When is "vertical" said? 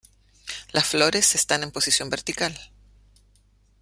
2.09-2.57